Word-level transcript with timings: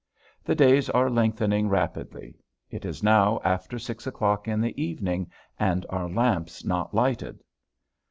The 0.43 0.55
days 0.55 0.89
are 0.89 1.11
lengthening 1.11 1.69
rapidly. 1.69 2.39
It 2.71 2.85
is 2.85 3.03
now 3.03 3.39
after 3.43 3.77
six 3.77 4.07
o'clock 4.07 4.47
in 4.47 4.59
the 4.59 4.83
evening 4.83 5.29
and 5.59 5.85
our 5.91 6.09
lamp's 6.09 6.65
not 6.65 6.95
lighted! 6.95 7.43